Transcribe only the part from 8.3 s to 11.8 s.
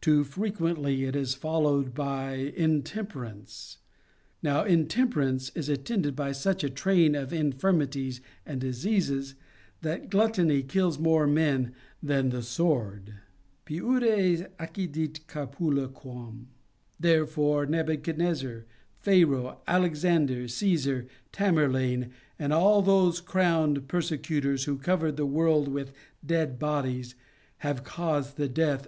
and diseases, that gluttony kills more men